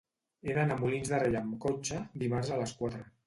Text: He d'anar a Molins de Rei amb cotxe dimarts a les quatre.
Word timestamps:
He 0.45 0.55
d'anar 0.57 0.77
a 0.77 0.77
Molins 0.83 1.11
de 1.13 1.19
Rei 1.25 1.37
amb 1.41 1.53
cotxe 1.67 2.01
dimarts 2.25 2.53
a 2.57 2.61
les 2.65 2.75
quatre. 2.81 3.05